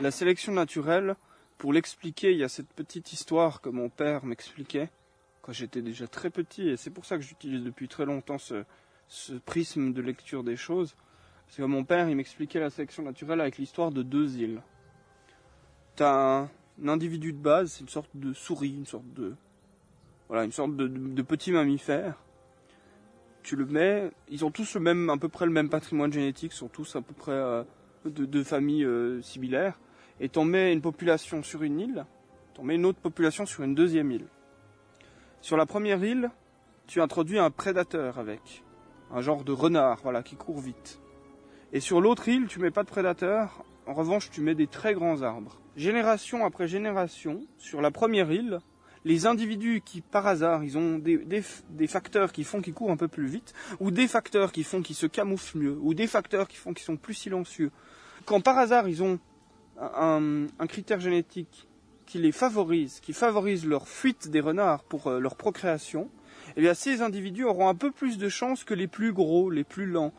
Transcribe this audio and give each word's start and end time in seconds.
La 0.00 0.10
sélection 0.10 0.52
naturelle, 0.52 1.16
pour 1.58 1.72
l'expliquer, 1.72 2.32
il 2.32 2.38
y 2.38 2.44
a 2.44 2.48
cette 2.48 2.72
petite 2.72 3.12
histoire 3.12 3.60
que 3.60 3.68
mon 3.68 3.88
père 3.88 4.24
m'expliquait 4.24 4.90
quand 5.42 5.52
j'étais 5.52 5.82
déjà 5.82 6.06
très 6.06 6.30
petit, 6.30 6.68
et 6.68 6.76
c'est 6.76 6.90
pour 6.90 7.04
ça 7.04 7.16
que 7.16 7.22
j'utilise 7.22 7.62
depuis 7.62 7.88
très 7.88 8.04
longtemps 8.04 8.38
ce, 8.38 8.64
prisme 9.44 9.92
de 9.92 10.00
lecture 10.00 10.44
des 10.44 10.56
choses. 10.56 10.94
Parce 11.46 11.58
que 11.58 11.62
mon 11.62 11.84
père, 11.84 12.08
il 12.08 12.16
m'expliquait 12.16 12.60
la 12.60 12.70
sélection 12.70 13.02
naturelle 13.02 13.40
avec 13.40 13.58
l'histoire 13.58 13.90
de 13.90 14.02
deux 14.02 14.38
îles. 14.38 14.62
T'as 15.96 16.42
un, 16.42 16.88
individu 16.88 17.32
de 17.32 17.38
base, 17.38 17.72
c'est 17.72 17.80
une 17.80 17.88
sorte 17.88 18.10
de 18.14 18.32
souris, 18.32 18.74
une 18.74 18.86
sorte 18.86 19.12
de, 19.12 19.34
voilà, 20.28 20.44
une 20.44 20.52
sorte 20.52 20.74
de, 20.74 20.86
de 20.88 21.22
petit 21.22 21.52
mammifère. 21.52 22.16
Tu 23.42 23.56
le 23.56 23.66
mets, 23.66 24.10
ils 24.28 24.44
ont 24.44 24.50
tous 24.50 24.74
le 24.74 24.80
même, 24.80 25.10
à 25.10 25.18
peu 25.18 25.28
près 25.28 25.44
le 25.44 25.52
même 25.52 25.68
patrimoine 25.68 26.12
génétique, 26.12 26.52
sont 26.52 26.68
tous 26.68 26.96
à 26.96 27.02
peu 27.02 27.12
près 27.12 27.32
euh, 27.32 27.64
de, 28.04 28.42
familles 28.42 28.84
euh, 28.84 29.20
similaires. 29.22 29.78
Et 30.20 30.28
t'en 30.28 30.44
mets 30.44 30.72
une 30.72 30.80
population 30.80 31.42
sur 31.42 31.62
une 31.62 31.80
île, 31.80 32.06
t'en 32.54 32.62
mets 32.62 32.76
une 32.76 32.86
autre 32.86 33.00
population 33.00 33.46
sur 33.46 33.64
une 33.64 33.74
deuxième 33.74 34.10
île. 34.10 34.26
Sur 35.40 35.56
la 35.56 35.66
première 35.66 36.02
île, 36.04 36.30
tu 36.86 37.00
introduis 37.00 37.38
un 37.38 37.50
prédateur 37.50 38.18
avec, 38.18 38.62
un 39.10 39.20
genre 39.20 39.44
de 39.44 39.52
renard, 39.52 40.00
voilà, 40.02 40.22
qui 40.22 40.36
court 40.36 40.60
vite. 40.60 41.00
Et 41.72 41.80
sur 41.80 42.00
l'autre 42.00 42.28
île, 42.28 42.46
tu 42.46 42.60
mets 42.60 42.70
pas 42.70 42.84
de 42.84 42.88
prédateur, 42.88 43.64
en 43.86 43.94
revanche, 43.94 44.30
tu 44.30 44.42
mets 44.42 44.54
des 44.54 44.66
très 44.66 44.94
grands 44.94 45.22
arbres. 45.22 45.58
Génération 45.74 46.44
après 46.44 46.68
génération, 46.68 47.40
sur 47.58 47.80
la 47.80 47.90
première 47.90 48.30
île, 48.30 48.60
les 49.04 49.26
individus 49.26 49.82
qui, 49.84 50.00
par 50.00 50.26
hasard, 50.26 50.62
ont 50.76 50.98
des, 50.98 51.88
facteurs 51.88 52.32
qui 52.32 52.44
font 52.44 52.60
qu'ils 52.60 52.74
courent 52.74 52.92
un 52.92 52.96
peu 52.96 53.08
plus 53.08 53.26
vite, 53.26 53.52
ou 53.80 53.90
des 53.90 54.06
facteurs 54.08 54.52
qui 54.52 54.62
font 54.62 54.82
qu'ils 54.82 54.96
se 54.96 55.06
camouflent 55.06 55.58
mieux, 55.58 55.78
ou 55.80 55.94
des 55.94 56.06
facteurs 56.06 56.48
qui 56.48 56.56
font 56.56 56.72
qu'ils 56.72 56.84
sont 56.84 56.96
plus 56.96 57.14
silencieux. 57.14 57.70
Quand 58.24 58.40
par 58.40 58.58
hasard 58.58 58.88
ils 58.88 59.02
ont 59.02 59.18
un, 59.80 60.46
un 60.58 60.66
critère 60.66 61.00
génétique 61.00 61.68
qui 62.06 62.18
les 62.18 62.32
favorise, 62.32 63.00
qui 63.00 63.12
favorise 63.12 63.66
leur 63.66 63.88
fuite 63.88 64.28
des 64.28 64.40
renards 64.40 64.84
pour 64.84 65.06
euh, 65.08 65.18
leur 65.18 65.34
procréation, 65.34 66.10
eh 66.56 66.60
bien 66.60 66.74
ces 66.74 67.02
individus 67.02 67.44
auront 67.44 67.68
un 67.68 67.74
peu 67.74 67.90
plus 67.90 68.18
de 68.18 68.28
chances 68.28 68.64
que 68.64 68.74
les 68.74 68.86
plus 68.86 69.12
gros, 69.12 69.50
les 69.50 69.64
plus 69.64 69.86
lents, 69.86 70.12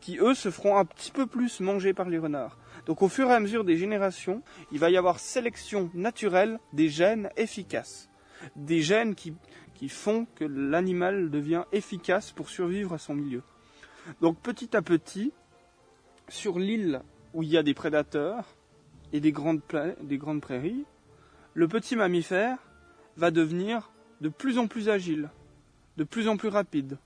qui 0.00 0.18
eux 0.18 0.34
se 0.34 0.50
feront 0.50 0.76
un 0.76 0.84
petit 0.84 1.10
peu 1.10 1.26
plus 1.26 1.60
manger 1.60 1.94
par 1.94 2.08
les 2.08 2.18
renards. 2.18 2.58
Donc 2.86 3.02
au 3.02 3.08
fur 3.08 3.28
et 3.30 3.34
à 3.34 3.40
mesure 3.40 3.64
des 3.64 3.76
générations, 3.76 4.42
il 4.72 4.78
va 4.78 4.90
y 4.90 4.96
avoir 4.96 5.18
sélection 5.18 5.90
naturelle 5.94 6.58
des 6.72 6.88
gènes 6.88 7.30
efficaces. 7.36 8.08
Des 8.54 8.82
gènes 8.82 9.14
qui, 9.14 9.34
font 9.88 10.26
que 10.34 10.44
l'animal 10.44 11.30
devient 11.30 11.64
efficace 11.72 12.32
pour 12.32 12.48
survivre 12.48 12.94
à 12.94 12.98
son 12.98 13.14
milieu. 13.14 13.42
Donc 14.20 14.38
petit 14.40 14.76
à 14.76 14.82
petit, 14.82 15.32
sur 16.28 16.58
l'île 16.58 17.02
où 17.34 17.42
il 17.42 17.50
y 17.50 17.58
a 17.58 17.62
des 17.62 17.74
prédateurs 17.74 18.44
et 19.12 19.20
des 19.20 19.32
grandes, 19.32 19.60
des 20.02 20.18
grandes 20.18 20.40
prairies, 20.40 20.84
le 21.54 21.68
petit 21.68 21.96
mammifère 21.96 22.58
va 23.16 23.30
devenir 23.30 23.90
de 24.20 24.28
plus 24.28 24.58
en 24.58 24.66
plus 24.66 24.88
agile, 24.88 25.30
de 25.96 26.04
plus 26.04 26.28
en 26.28 26.36
plus 26.36 26.48
rapide. 26.48 26.98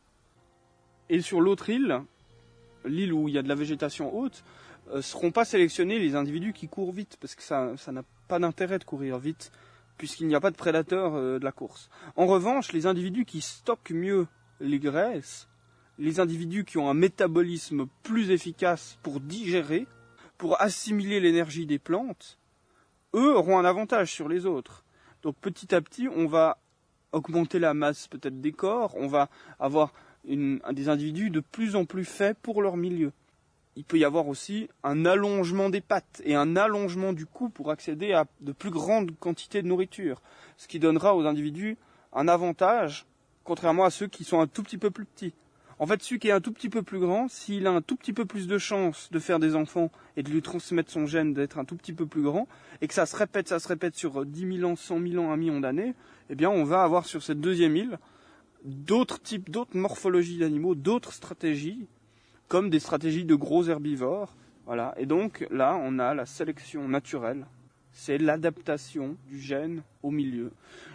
Et 1.08 1.20
sur 1.20 1.40
l'autre 1.40 1.70
île, 1.70 2.02
l'île 2.84 3.12
où 3.12 3.28
il 3.28 3.34
y 3.34 3.38
a 3.38 3.42
de 3.42 3.48
la 3.48 3.54
végétation 3.54 4.16
haute, 4.16 4.44
euh, 4.92 5.02
seront 5.02 5.30
pas 5.30 5.44
sélectionnés 5.44 5.98
les 5.98 6.14
individus 6.14 6.52
qui 6.52 6.68
courent 6.68 6.92
vite, 6.92 7.16
parce 7.20 7.34
que 7.34 7.42
ça, 7.42 7.74
n'a 7.88 8.02
pas 8.28 8.38
d'intérêt 8.38 8.78
de 8.78 8.84
courir 8.84 9.18
vite, 9.18 9.52
puisqu'il 10.00 10.28
n'y 10.28 10.34
a 10.34 10.40
pas 10.40 10.50
de 10.50 10.56
prédateurs 10.56 11.14
euh, 11.14 11.38
de 11.38 11.44
la 11.44 11.52
course. 11.52 11.90
En 12.16 12.24
revanche, 12.24 12.72
les 12.72 12.86
individus 12.86 13.26
qui 13.26 13.42
stockent 13.42 13.90
mieux 13.90 14.26
les 14.58 14.78
graisses, 14.78 15.46
les 15.98 16.20
individus 16.20 16.64
qui 16.64 16.78
ont 16.78 16.88
un 16.88 16.94
métabolisme 16.94 17.84
plus 18.02 18.30
efficace 18.30 18.98
pour 19.02 19.20
digérer, 19.20 19.86
pour 20.38 20.58
assimiler 20.62 21.20
l'énergie 21.20 21.66
des 21.66 21.78
plantes, 21.78 22.38
eux 23.14 23.36
auront 23.36 23.58
un 23.58 23.66
avantage 23.66 24.10
sur 24.10 24.26
les 24.26 24.46
autres. 24.46 24.86
Donc 25.20 25.36
petit 25.36 25.74
à 25.74 25.82
petit, 25.82 26.08
on 26.08 26.26
va 26.26 26.56
augmenter 27.12 27.58
la 27.58 27.74
masse 27.74 28.08
peut-être 28.08 28.40
des 28.40 28.52
corps, 28.52 28.94
on 28.96 29.06
va 29.06 29.28
avoir 29.58 29.92
des 30.24 30.88
individus 30.88 31.28
de 31.28 31.40
plus 31.40 31.76
en 31.76 31.84
plus 31.84 32.06
faits 32.06 32.38
pour 32.40 32.62
leur 32.62 32.78
milieu. 32.78 33.12
Il 33.76 33.84
peut 33.84 33.98
y 33.98 34.04
avoir 34.04 34.28
aussi 34.28 34.68
un 34.82 35.06
allongement 35.06 35.70
des 35.70 35.80
pattes 35.80 36.20
et 36.24 36.34
un 36.34 36.56
allongement 36.56 37.12
du 37.12 37.26
cou 37.26 37.48
pour 37.48 37.70
accéder 37.70 38.12
à 38.12 38.26
de 38.40 38.52
plus 38.52 38.70
grandes 38.70 39.16
quantités 39.18 39.62
de 39.62 39.68
nourriture, 39.68 40.20
ce 40.56 40.66
qui 40.66 40.78
donnera 40.78 41.14
aux 41.14 41.24
individus 41.24 41.76
un 42.12 42.26
avantage, 42.26 43.06
contrairement 43.44 43.84
à 43.84 43.90
ceux 43.90 44.08
qui 44.08 44.24
sont 44.24 44.40
un 44.40 44.46
tout 44.46 44.62
petit 44.62 44.78
peu 44.78 44.90
plus 44.90 45.04
petits. 45.04 45.34
En 45.78 45.86
fait, 45.86 46.02
celui 46.02 46.18
qui 46.18 46.28
est 46.28 46.32
un 46.32 46.42
tout 46.42 46.52
petit 46.52 46.68
peu 46.68 46.82
plus 46.82 46.98
grand, 46.98 47.28
s'il 47.28 47.66
a 47.66 47.70
un 47.70 47.80
tout 47.80 47.96
petit 47.96 48.12
peu 48.12 48.26
plus 48.26 48.46
de 48.46 48.58
chances 48.58 49.08
de 49.12 49.18
faire 49.18 49.38
des 49.38 49.56
enfants 49.56 49.90
et 50.16 50.22
de 50.22 50.30
lui 50.30 50.42
transmettre 50.42 50.90
son 50.90 51.06
gène 51.06 51.32
d'être 51.32 51.58
un 51.58 51.64
tout 51.64 51.76
petit 51.76 51.94
peu 51.94 52.04
plus 52.04 52.20
grand, 52.20 52.48
et 52.82 52.88
que 52.88 52.92
ça 52.92 53.06
se 53.06 53.16
répète, 53.16 53.48
ça 53.48 53.60
se 53.60 53.68
répète 53.68 53.94
sur 53.94 54.26
10 54.26 54.58
000 54.58 54.70
ans, 54.70 54.76
100 54.76 55.00
000 55.00 55.24
ans, 55.24 55.32
1 55.32 55.36
million 55.38 55.60
d'années, 55.60 55.94
eh 56.28 56.34
bien, 56.34 56.50
on 56.50 56.64
va 56.64 56.82
avoir 56.82 57.06
sur 57.06 57.22
cette 57.22 57.40
deuxième 57.40 57.76
île 57.76 57.98
d'autres 58.62 59.22
types, 59.22 59.48
d'autres 59.48 59.76
morphologies 59.76 60.36
d'animaux, 60.36 60.74
d'autres 60.74 61.14
stratégies, 61.14 61.86
comme 62.50 62.68
des 62.68 62.80
stratégies 62.80 63.24
de 63.24 63.34
gros 63.34 63.64
herbivores. 63.64 64.36
Voilà. 64.66 64.92
Et 64.98 65.06
donc, 65.06 65.46
là, 65.50 65.80
on 65.82 65.98
a 65.98 66.12
la 66.12 66.26
sélection 66.26 66.86
naturelle. 66.86 67.46
C'est 67.92 68.18
l'adaptation 68.18 69.16
du 69.26 69.40
gène 69.40 69.82
au 70.02 70.10
milieu. 70.10 70.52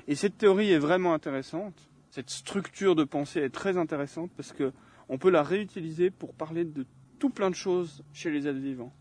Et 0.08 0.14
cette 0.14 0.38
théorie 0.38 0.72
est 0.72 0.78
vraiment 0.78 1.16
intéressante 1.16 1.90
cette 2.16 2.30
structure 2.30 2.96
de 2.96 3.04
pensée 3.04 3.42
est 3.42 3.50
très 3.50 3.76
intéressante 3.76 4.32
parce 4.38 4.54
que 4.54 4.72
on 5.10 5.18
peut 5.18 5.30
la 5.30 5.44
réutiliser 5.44 6.12
pour 6.12 6.34
parler 6.34 6.64
de 6.64 6.86
tout 7.20 7.30
plein 7.30 7.50
de 7.50 7.56
choses 7.56 8.06
chez 8.14 8.32
les 8.32 8.48
êtres 8.48 8.58
vivants. 8.58 8.94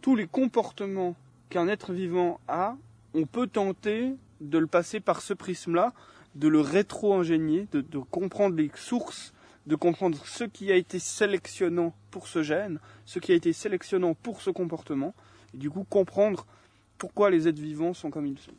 Tous 0.00 0.16
les 0.16 0.26
comportements 0.26 1.14
qu'un 1.48 1.68
être 1.68 1.92
vivant 1.92 2.40
a, 2.48 2.76
on 3.14 3.24
peut 3.24 3.46
tenter 3.46 4.16
de 4.40 4.58
le 4.58 4.66
passer 4.66 4.98
par 4.98 5.20
ce 5.20 5.32
prisme-là, 5.32 5.92
de 6.34 6.48
le 6.48 6.58
rétro-ingénier, 6.58 7.68
de, 7.70 7.82
de, 7.82 7.98
comprendre 7.98 8.56
les 8.56 8.72
sources, 8.74 9.32
de 9.66 9.76
comprendre 9.76 10.18
ce 10.26 10.44
qui 10.44 10.70
a 10.72 10.76
été 10.76 10.98
sélectionnant 10.98 11.94
pour 12.10 12.28
ce 12.28 12.42
gène, 12.42 12.78
ce 13.06 13.18
qui 13.18 13.32
a 13.32 13.34
été 13.34 13.52
sélectionnant 13.52 14.14
pour 14.14 14.42
ce 14.42 14.50
comportement, 14.50 15.14
et 15.54 15.58
du 15.58 15.70
coup 15.70 15.84
comprendre 15.84 16.46
pourquoi 16.98 17.30
les 17.30 17.48
êtres 17.48 17.60
vivants 17.60 17.94
sont 17.94 18.10
comme 18.10 18.26
ils 18.26 18.38
sont. 18.38 18.52